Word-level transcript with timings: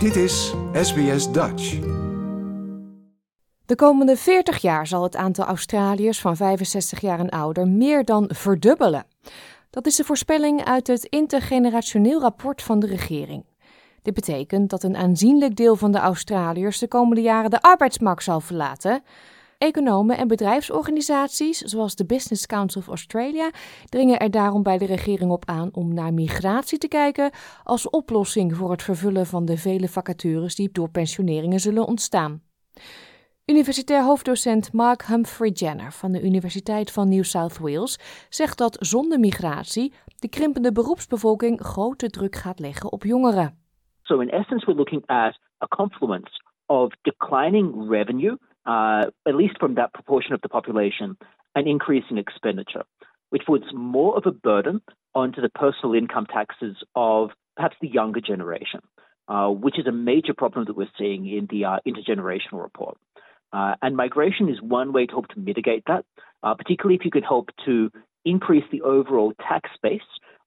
Dit 0.00 0.16
is 0.16 0.54
SBS 0.72 1.32
Dutch. 1.32 1.78
De 3.66 3.74
komende 3.76 4.16
40 4.16 4.58
jaar 4.58 4.86
zal 4.86 5.02
het 5.02 5.16
aantal 5.16 5.44
Australiërs 5.44 6.20
van 6.20 6.36
65 6.36 7.00
jaar 7.00 7.18
en 7.18 7.28
ouder 7.28 7.68
meer 7.68 8.04
dan 8.04 8.30
verdubbelen. 8.32 9.06
Dat 9.70 9.86
is 9.86 9.96
de 9.96 10.04
voorspelling 10.04 10.64
uit 10.64 10.86
het 10.86 11.04
intergenerationeel 11.04 12.20
rapport 12.20 12.62
van 12.62 12.80
de 12.80 12.86
regering. 12.86 13.44
Dit 14.02 14.14
betekent 14.14 14.70
dat 14.70 14.82
een 14.82 14.96
aanzienlijk 14.96 15.56
deel 15.56 15.76
van 15.76 15.92
de 15.92 15.98
Australiërs 15.98 16.78
de 16.78 16.88
komende 16.88 17.22
jaren 17.22 17.50
de 17.50 17.60
arbeidsmarkt 17.60 18.22
zal 18.22 18.40
verlaten. 18.40 19.02
Economen 19.60 20.16
en 20.16 20.28
bedrijfsorganisaties, 20.28 21.58
zoals 21.58 21.94
de 21.94 22.06
Business 22.06 22.46
Council 22.46 22.80
of 22.80 22.88
Australia, 22.88 23.50
dringen 23.84 24.18
er 24.18 24.30
daarom 24.30 24.62
bij 24.62 24.78
de 24.78 24.86
regering 24.86 25.30
op 25.30 25.44
aan 25.46 25.68
om 25.72 25.94
naar 25.94 26.14
migratie 26.14 26.78
te 26.78 26.88
kijken 26.88 27.30
als 27.64 27.90
oplossing 27.90 28.56
voor 28.56 28.70
het 28.70 28.82
vervullen 28.82 29.26
van 29.26 29.44
de 29.44 29.56
vele 29.56 29.88
vacatures 29.88 30.54
die 30.54 30.72
door 30.72 30.90
pensioneringen 30.90 31.60
zullen 31.60 31.86
ontstaan. 31.86 32.42
Universitair 33.46 34.02
hoofddocent 34.02 34.72
Mark 34.72 35.02
Humphrey 35.02 35.50
Jenner 35.50 35.92
van 35.92 36.12
de 36.12 36.22
Universiteit 36.22 36.92
van 36.92 37.08
New 37.08 37.24
South 37.24 37.58
Wales 37.58 37.98
zegt 38.28 38.58
dat 38.58 38.76
zonder 38.80 39.18
migratie 39.18 39.92
de 40.18 40.28
krimpende 40.28 40.72
beroepsbevolking 40.72 41.60
grote 41.60 42.10
druk 42.10 42.36
gaat 42.36 42.58
leggen 42.58 42.92
op 42.92 43.04
jongeren. 43.04 43.58
So 44.02 44.20
in 44.20 44.30
essence 44.30 44.66
we're 44.66 44.78
looking 44.78 45.06
at 45.06 45.38
a 45.62 45.66
confluence 45.66 46.42
of 46.66 46.94
declining 47.02 47.88
revenue 47.90 48.36
uh, 48.66 49.06
at 49.26 49.34
least 49.34 49.58
from 49.58 49.74
that 49.76 49.92
proportion 49.92 50.32
of 50.32 50.40
the 50.40 50.48
population, 50.48 51.16
an 51.54 51.66
increase 51.66 52.04
in 52.10 52.18
expenditure, 52.18 52.84
which 53.30 53.42
puts 53.46 53.64
more 53.72 54.16
of 54.16 54.26
a 54.26 54.30
burden 54.30 54.80
onto 55.14 55.40
the 55.40 55.48
personal 55.48 55.94
income 55.94 56.26
taxes 56.26 56.76
of 56.94 57.30
perhaps 57.56 57.76
the 57.80 57.88
younger 57.88 58.20
generation, 58.20 58.80
uh, 59.28 59.48
which 59.48 59.78
is 59.78 59.86
a 59.86 59.92
major 59.92 60.34
problem 60.34 60.64
that 60.66 60.76
we're 60.76 60.88
seeing 60.98 61.26
in 61.26 61.46
the 61.50 61.64
uh, 61.64 61.78
intergenerational 61.86 62.62
report. 62.62 62.96
Uh, 63.52 63.74
and 63.82 63.96
migration 63.96 64.48
is 64.48 64.62
one 64.62 64.92
way 64.92 65.06
to 65.06 65.12
help 65.12 65.28
to 65.28 65.40
mitigate 65.40 65.82
that, 65.86 66.04
uh, 66.42 66.54
particularly 66.54 66.96
if 66.96 67.04
you 67.04 67.10
could 67.10 67.24
help 67.24 67.50
to 67.64 67.90
increase 68.24 68.64
the 68.70 68.82
overall 68.82 69.32
tax 69.48 69.68
base 69.82 70.00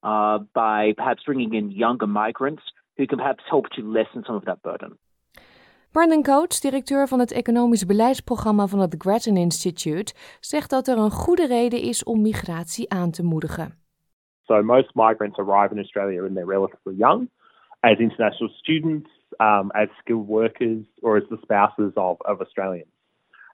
uh, 0.04 0.40
by 0.54 0.94
perhaps 0.96 1.24
bringing 1.26 1.54
in 1.54 1.72
younger 1.72 2.08
migrants 2.08 2.64
who 2.98 3.08
can 3.08 3.18
perhaps 3.18 3.44
help 3.50 3.66
to 3.72 3.82
lessen 3.82 4.24
some 4.26 4.36
of 4.36 4.46
that 4.46 4.62
burden. 4.62 4.98
Brandon 5.94 6.24
Coates, 6.24 6.62
directeur 6.62 7.08
van 7.08 7.20
het 7.20 7.32
economisch 7.32 7.86
beleidsprogramma 7.86 8.68
van 8.68 8.80
het 8.80 8.96
Grattan 8.98 9.38
Institute, 9.38 10.14
zegt 10.40 10.70
dat 10.70 10.88
er 10.88 10.98
een 10.98 11.12
goede 11.12 11.48
reden 11.48 11.82
is 11.82 12.04
om 12.04 12.22
migratie 12.22 12.90
aan 12.90 13.12
te 13.12 13.24
moedigen. 13.24 13.74
So 14.44 14.64
most 14.64 14.96
migrants 14.96 15.38
arrive 15.38 15.74
in 15.74 15.78
Australia 15.78 16.22
when 16.22 16.34
they're 16.34 16.58
relatively 16.58 16.96
young, 16.98 17.30
as 17.80 17.98
international 17.98 18.50
students, 18.50 19.10
um, 19.38 19.72
as 19.72 19.88
skilled 20.00 20.28
workers, 20.28 20.86
or 21.02 21.18
as 21.18 21.28
the 21.30 21.38
spouses 21.42 21.94
of, 21.94 22.22
of 22.22 22.40
Australians. 22.40 22.92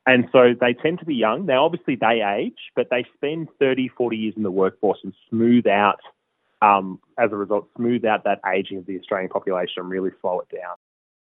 And 0.04 0.30
so 0.32 0.56
they 0.60 0.74
tend 0.74 1.00
to 1.00 1.06
be 1.06 1.16
young. 1.16 1.46
Now, 1.46 1.66
obviously, 1.66 1.96
they 1.96 2.22
age, 2.38 2.60
but 2.76 2.88
they 2.90 3.06
spend 3.16 3.48
30, 3.58 3.88
40 3.88 4.16
years 4.16 4.34
in 4.38 4.44
the 4.44 4.52
workforce 4.52 5.04
and 5.04 5.14
smooth 5.30 5.68
out, 5.68 6.02
um, 6.62 7.00
as 7.18 7.32
a 7.32 7.36
result, 7.36 7.68
smooth 7.76 8.06
out 8.06 8.24
that 8.24 8.40
aging 8.46 8.78
of 8.78 8.86
the 8.86 8.98
Australian 9.00 9.30
population 9.30 9.82
and 9.82 9.90
really 9.90 10.12
slow 10.22 10.40
it 10.40 10.50
down. 10.50 10.76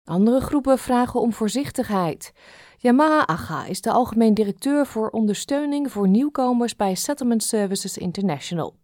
Andere 0.10 0.40
groepen 0.40 0.78
vragen 0.78 1.22
om 1.22 1.34
voorzichtigheid. 1.34 2.34
Yamaha 2.78 3.28
Aga 3.28 3.66
is 3.66 3.82
de 3.82 3.92
algemeen 3.92 4.34
directeur 4.34 4.86
voor 4.86 5.10
ondersteuning 5.10 5.92
voor 5.92 6.08
nieuwkomers 6.08 6.76
bij 6.76 6.96
Settlement 6.96 7.44
Services 7.44 7.98
International. 7.98 8.76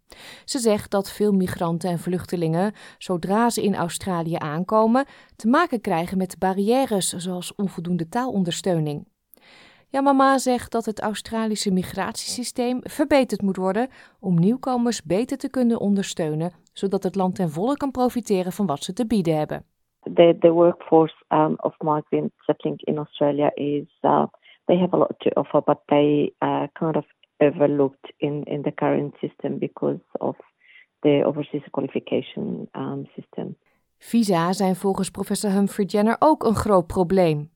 Ze 0.44 0.60
zegt 0.60 0.92
dat 0.92 1.12
veel 1.12 1.32
migranten 1.32 1.90
en 1.90 2.00
vluchtelingen, 2.00 2.74
zodra 2.98 3.50
ze 3.50 3.64
in 3.64 3.76
Australië 3.76 4.36
aankomen, 4.38 5.06
te 5.36 5.48
maken 5.48 5.82
krijgen 5.82 6.18
met 6.18 6.40
barrières 6.40 7.10
zoals 7.10 7.56
onvoldoende 7.56 8.10
taalondersteuning. 8.10 9.08
Yamama 9.90 10.38
zegt 10.38 10.72
dat 10.72 10.86
het 10.86 11.00
Australische 11.00 11.72
migratiesysteem 11.72 12.80
verbeterd 12.84 13.42
moet 13.42 13.58
worden 13.58 13.90
om 14.20 14.40
nieuwkomers 14.40 15.04
beter 15.04 15.38
te 15.38 15.50
kunnen 15.50 15.80
ondersteunen, 15.80 16.52
zodat 16.74 17.04
het 17.04 17.16
land 17.16 17.36
ten 17.36 17.52
volle 17.52 17.78
kan 17.78 17.92
profiteren 17.92 18.52
van 18.52 18.66
wat 18.66 18.84
ze 18.84 18.94
te 18.94 19.06
bieden 19.06 19.38
hebben. 19.38 19.66
The 20.06 20.38
the 20.42 20.54
workforce 20.54 21.18
um, 21.32 21.58
of 21.64 21.74
migrants 21.82 22.36
settling 22.46 22.80
in 22.88 22.98
Australia 22.98 23.52
is 23.58 23.88
uh, 24.04 24.28
they 24.68 24.78
have 24.78 24.94
a 24.94 24.98
lot 24.98 25.16
to 25.22 25.30
offer, 25.36 25.62
but 25.62 25.82
they 25.90 26.32
uh, 26.42 26.68
kind 26.80 26.96
of 26.96 27.06
overlooked 27.40 28.12
in 28.20 28.44
in 28.44 28.62
the 28.62 28.72
current 28.72 29.14
system 29.22 29.60
because 29.60 30.02
of 30.20 30.36
the 31.04 31.24
overseas 31.26 31.64
qualification 31.72 32.68
um, 32.74 33.06
system. 33.16 33.56
Visa 33.98 34.54
zijn 34.54 34.76
volgens 34.76 35.10
professor 35.10 35.52
Humphrey 35.52 35.86
Jenner 35.86 36.16
ook 36.20 36.44
een 36.44 36.56
groot 36.56 36.88
probleem. 36.88 37.50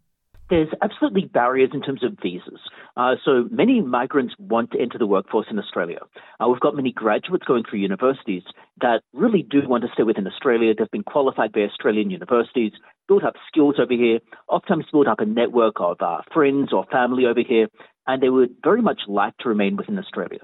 There's 0.49 0.69
absolutely 0.81 1.25
barriers 1.25 1.69
in 1.73 1.81
terms 1.81 2.03
of 2.03 2.17
visas. 2.21 2.59
Uh, 2.97 3.15
so 3.23 3.47
many 3.51 3.81
migrants 3.81 4.33
want 4.39 4.71
to 4.71 4.79
enter 4.79 4.97
the 4.97 5.05
workforce 5.05 5.45
in 5.49 5.59
Australia. 5.59 5.99
Uh, 6.39 6.47
we've 6.47 6.59
got 6.59 6.75
many 6.75 6.91
graduates 6.91 7.45
going 7.45 7.63
through 7.69 7.79
universities 7.79 8.43
that 8.81 9.01
really 9.13 9.43
do 9.43 9.61
want 9.67 9.83
to 9.83 9.89
stay 9.93 10.03
within 10.03 10.27
Australia. 10.27 10.73
They've 10.77 10.89
been 10.91 11.03
qualified 11.03 11.51
by 11.51 11.61
Australian 11.61 12.09
universities, 12.09 12.73
built 13.07 13.23
up 13.23 13.35
skills 13.47 13.75
over 13.79 13.93
here, 13.93 14.19
oftentimes 14.47 14.85
built 14.91 15.07
up 15.07 15.19
a 15.19 15.25
network 15.25 15.75
of 15.79 15.97
uh, 16.01 16.21
friends 16.33 16.73
or 16.73 16.85
family 16.91 17.25
over 17.25 17.41
here, 17.47 17.67
and 18.07 18.21
they 18.23 18.29
would 18.29 18.55
very 18.63 18.81
much 18.81 19.01
like 19.07 19.37
to 19.37 19.49
remain 19.49 19.77
within 19.77 19.99
Australia. 19.99 20.39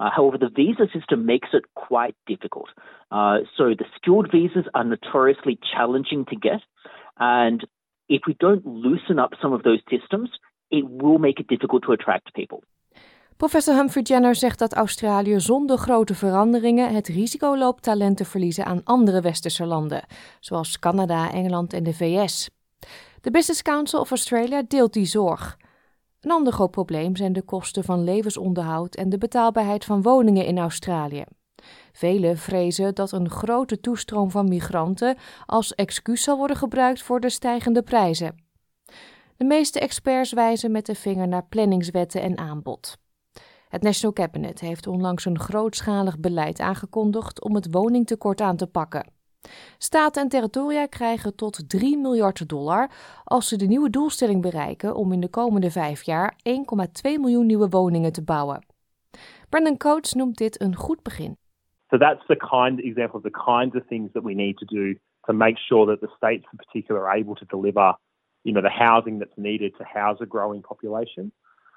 Uh, 0.00 0.10
however, 0.14 0.36
the 0.36 0.48
visa 0.48 0.88
system 0.92 1.24
makes 1.26 1.48
it 1.52 1.62
quite 1.76 2.16
difficult. 2.26 2.68
Uh, 3.12 3.38
so 3.56 3.68
the 3.70 3.84
skilled 3.96 4.28
visas 4.32 4.64
are 4.74 4.82
notoriously 4.82 5.58
challenging 5.72 6.24
to 6.24 6.34
get, 6.34 6.60
and 7.18 7.64
if 8.06 8.24
we 8.26 8.34
don't 8.36 8.64
loosen 8.64 9.18
up 9.18 9.34
some 9.40 9.54
of 9.54 9.62
those 9.62 9.82
systems, 9.88 10.40
it 10.68 10.84
will 10.88 11.18
make 11.18 11.40
it 11.40 11.48
difficult 11.48 11.82
to 11.82 11.92
attract 11.92 12.32
people. 12.32 12.62
Professor 13.36 13.74
Humphrey 13.74 14.02
Jenner 14.02 14.34
zegt 14.34 14.58
dat 14.58 14.74
Australië 14.74 15.40
zonder 15.40 15.78
grote 15.78 16.14
veranderingen 16.14 16.94
het 16.94 17.08
risico 17.08 17.56
loopt 17.56 17.82
talent 17.82 18.16
te 18.16 18.24
verliezen 18.24 18.64
aan 18.64 18.80
andere 18.84 19.20
westerse 19.20 19.64
landen, 19.66 20.04
zoals 20.40 20.78
Canada, 20.78 21.32
Engeland 21.32 21.72
en 21.72 21.82
de 21.82 21.92
VS. 21.92 22.50
De 23.20 23.30
Business 23.30 23.62
Council 23.62 24.00
of 24.00 24.10
Australia 24.10 24.62
deelt 24.68 24.92
die 24.92 25.04
zorg. 25.04 25.56
Een 26.20 26.30
ander 26.30 26.52
groot 26.52 26.70
probleem 26.70 27.16
zijn 27.16 27.32
de 27.32 27.42
kosten 27.42 27.84
van 27.84 28.04
levensonderhoud 28.04 28.94
en 28.94 29.08
de 29.08 29.18
betaalbaarheid 29.18 29.84
van 29.84 30.02
woningen 30.02 30.46
in 30.46 30.58
Australië. 30.58 31.24
Velen 31.92 32.38
vrezen 32.38 32.94
dat 32.94 33.12
een 33.12 33.30
grote 33.30 33.80
toestroom 33.80 34.30
van 34.30 34.48
migranten 34.48 35.16
als 35.46 35.74
excuus 35.74 36.22
zal 36.22 36.36
worden 36.36 36.56
gebruikt 36.56 37.02
voor 37.02 37.20
de 37.20 37.30
stijgende 37.30 37.82
prijzen. 37.82 38.44
De 39.36 39.44
meeste 39.44 39.80
experts 39.80 40.32
wijzen 40.32 40.70
met 40.70 40.86
de 40.86 40.94
vinger 40.94 41.28
naar 41.28 41.46
planningswetten 41.46 42.22
en 42.22 42.38
aanbod. 42.38 42.96
Het 43.68 43.82
National 43.82 44.12
Cabinet 44.12 44.60
heeft 44.60 44.86
onlangs 44.86 45.24
een 45.24 45.38
grootschalig 45.38 46.18
beleid 46.18 46.60
aangekondigd 46.60 47.42
om 47.42 47.54
het 47.54 47.68
woningtekort 47.70 48.40
aan 48.40 48.56
te 48.56 48.66
pakken. 48.66 49.12
Staten 49.78 50.22
en 50.22 50.28
territoria 50.28 50.86
krijgen 50.86 51.34
tot 51.34 51.68
3 51.68 51.98
miljard 51.98 52.48
dollar 52.48 52.90
als 53.24 53.48
ze 53.48 53.56
de 53.56 53.66
nieuwe 53.66 53.90
doelstelling 53.90 54.42
bereiken 54.42 54.96
om 54.96 55.12
in 55.12 55.20
de 55.20 55.28
komende 55.28 55.70
vijf 55.70 56.02
jaar 56.02 56.36
1,2 56.48 56.52
miljoen 57.02 57.46
nieuwe 57.46 57.68
woningen 57.68 58.12
te 58.12 58.22
bouwen. 58.22 58.66
Brandon 59.48 59.76
Coates 59.76 60.12
noemt 60.12 60.38
dit 60.38 60.60
een 60.60 60.76
goed 60.76 61.02
begin. 61.02 61.36
So 61.94 61.98
that's 61.98 62.22
the 62.28 62.34
kind 62.34 62.80
example 62.80 63.18
of 63.18 63.22
the 63.22 63.30
kinds 63.30 63.76
of 63.76 63.86
things 63.86 64.10
that 64.14 64.24
we 64.24 64.34
need 64.34 64.58
to 64.58 64.64
do 64.64 64.96
to 65.28 65.32
make 65.32 65.54
sure 65.68 65.86
that 65.86 66.00
the 66.00 66.08
states 66.16 66.44
in 66.52 66.58
particular 66.58 67.08
are 67.08 67.16
able 67.16 67.36
to 67.36 67.44
deliver, 67.44 67.92
you 68.42 68.52
know, 68.52 68.62
the 68.62 68.68
housing 68.68 69.20
that's 69.20 69.30
needed 69.36 69.74
to 69.78 69.84
house 69.84 70.18
a 70.20 70.26
growing 70.26 70.60
population. 70.60 71.30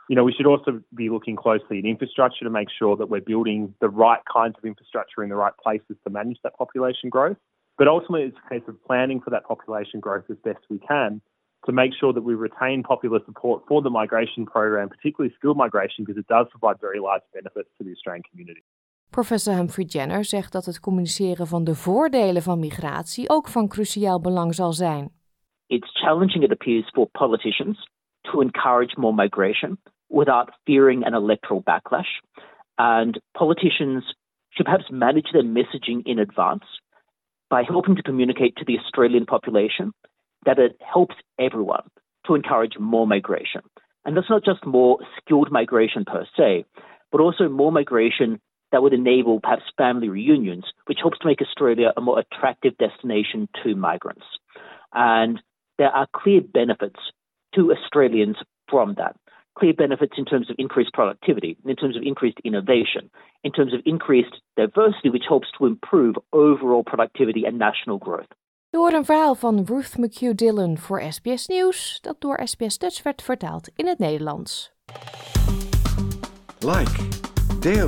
You 0.10 0.16
know, 0.16 0.24
we 0.24 0.34
should 0.34 0.48
also 0.48 0.82
be 0.96 1.12
looking 1.12 1.36
closely 1.36 1.78
at 1.78 1.86
infrastructure 1.86 2.44
to 2.46 2.50
make 2.50 2.70
sure 2.80 2.98
that 2.98 3.12
we're 3.12 3.22
building 3.22 3.76
the 3.80 3.90
right 3.90 4.22
kinds 4.34 4.56
of 4.58 4.66
infrastructure 4.66 5.22
in 5.22 5.30
the 5.30 5.36
right 5.36 5.54
places 5.64 5.96
to 6.04 6.10
manage 6.10 6.40
that 6.44 6.58
population 6.58 7.12
growth. 7.12 7.38
But 7.78 7.88
ultimately, 7.88 8.26
it's 8.26 8.38
a 8.44 8.50
case 8.50 8.68
of 8.68 8.84
planning 8.86 9.22
for 9.22 9.30
that 9.30 9.46
population 9.46 10.00
growth 10.00 10.24
as 10.32 10.38
best 10.44 10.66
we 10.68 10.80
can 10.80 11.22
to 11.68 11.72
make 11.72 11.92
sure 11.94 12.12
that 12.12 12.24
we 12.24 12.34
retain 12.34 12.82
popular 12.82 13.20
support 13.28 13.66
for 13.68 13.84
the 13.84 13.92
migration 13.92 14.48
program, 14.48 14.90
particularly 14.90 15.32
skilled 15.38 15.58
migration, 15.58 16.06
because 16.06 16.18
it 16.18 16.26
does 16.28 16.48
provide 16.50 16.82
very 16.82 17.00
large 17.00 17.22
benefits 17.36 17.70
to 17.78 17.84
the 17.84 17.92
Australian 17.92 18.24
community. 18.32 18.64
Professor 19.10 19.54
Humphrey 19.56 19.86
Jenner 19.86 20.24
zegt 20.26 20.52
dat 20.52 20.66
het 20.66 20.80
communiceren 20.80 21.48
van 21.48 21.64
de 21.64 21.76
voordelen 21.76 22.42
van 22.42 22.60
migratie 22.60 23.30
ook 23.30 23.48
van 23.48 23.68
cruciaal 23.68 24.22
belang 24.22 24.56
zal 24.56 24.74
zijn. 24.74 25.10
It's 25.68 26.00
challenging, 26.00 26.44
it 26.44 26.52
appears, 26.52 26.90
for 26.90 27.08
politicians 27.12 27.88
to 28.22 28.42
encourage 28.42 29.00
more 29.00 29.14
migration 29.16 29.78
without 30.08 30.50
fearing 30.64 31.06
an 31.06 31.14
electoral 31.14 31.62
backlash. 31.62 32.22
And 32.76 33.22
politicians 33.32 34.16
should 34.50 34.66
perhaps 34.66 34.90
manage 34.90 35.32
their 35.32 35.46
messaging 35.46 36.06
in 36.06 36.20
advance 36.20 36.66
by 37.48 37.64
helping 37.64 37.96
to 37.96 38.04
communicate 38.04 38.56
to 38.56 38.66
the 38.66 38.78
Australian 38.80 39.26
population 39.26 39.94
that 40.46 40.60
it 40.60 40.76
helps 40.94 41.16
everyone 41.38 41.84
to 42.26 42.36
encourage 42.36 42.78
more 42.80 43.08
migration. 43.08 43.62
And 44.06 44.16
that's 44.16 44.30
not 44.30 44.46
just 44.46 44.66
more 44.66 45.00
skilled 45.18 45.52
migration 45.52 46.06
per 46.06 46.26
se, 46.36 46.66
but 47.12 47.22
also 47.22 47.50
more 47.50 47.72
migration 47.72 48.40
that 48.72 48.82
would 48.82 48.94
enable 48.94 49.40
perhaps 49.40 49.64
family 49.78 50.10
reunions, 50.10 50.66
which 50.86 51.00
helps 51.02 51.20
to 51.20 51.28
make 51.28 51.42
Australia 51.42 51.94
a 51.96 52.02
more 52.02 52.20
attractive 52.20 52.78
destination 52.78 53.48
to 53.64 53.76
migrants. 53.76 54.26
And 54.94 55.42
there 55.78 55.92
are 55.92 56.08
clear 56.16 56.42
benefits 56.42 57.00
to 57.56 57.72
Australians 57.72 58.38
from 58.70 58.96
that. 58.98 59.16
Clear 59.58 59.74
benefits 59.74 60.14
in 60.18 60.26
terms 60.26 60.50
of 60.50 60.56
increased 60.60 60.94
productivity, 60.94 61.58
in 61.66 61.76
terms 61.76 61.96
of 61.96 62.04
increased 62.04 62.40
innovation, 62.44 63.10
in 63.44 63.52
terms 63.52 63.74
of 63.74 63.80
increased 63.86 64.36
diversity, 64.56 65.10
which 65.10 65.26
helps 65.28 65.48
to 65.58 65.66
improve 65.66 66.16
overall 66.32 66.84
productivity 66.84 67.46
and 67.46 67.58
national 67.58 67.98
growth. 67.98 68.28
Door 68.70 68.92
een 68.92 69.06
verhaal 69.06 69.36
van 69.36 69.64
Ruth 69.66 69.98
McHugh 69.98 70.36
Dillon 70.36 70.78
voor 70.78 71.02
SBS 71.02 71.48
Nieuws, 71.48 72.02
dat 72.02 72.22
door 72.22 72.40
SBS 72.44 72.78
Dutch 72.78 73.04
werd 73.04 73.22
vertaald 73.22 73.72
in 73.76 73.88
het 73.88 74.00
Nederlands. 74.00 74.72
Like, 76.60 77.08
deel, 77.60 77.88